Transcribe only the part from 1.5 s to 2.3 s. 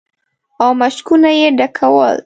ډکول.